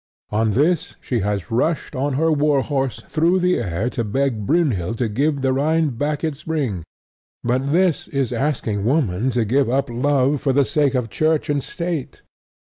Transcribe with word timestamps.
On 0.31 0.49
this 0.57 0.95
she 0.99 1.19
has 1.19 1.51
rushed 1.51 1.95
on 1.95 2.13
her 2.13 2.31
warhorse 2.31 3.03
through 3.07 3.37
the 3.39 3.57
air 3.59 3.87
to 3.91 4.03
beg 4.03 4.47
Brynhild 4.47 4.97
to 4.97 5.07
give 5.07 5.41
the 5.43 5.53
Rhine 5.53 5.89
back 5.89 6.23
its 6.23 6.47
ring. 6.47 6.83
But 7.43 7.71
this 7.71 8.07
is 8.07 8.33
asking 8.33 8.83
Woman 8.83 9.29
to 9.29 9.45
give 9.45 9.69
up 9.69 9.91
love 9.91 10.41
for 10.41 10.53
the 10.53 10.65
sake 10.65 10.95
of 10.95 11.11
Church 11.11 11.51
and 11.51 11.61
State. 11.63 12.23